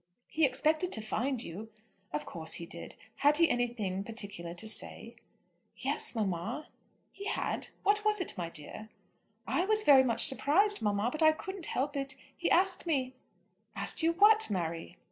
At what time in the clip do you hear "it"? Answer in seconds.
8.19-8.35, 11.95-12.15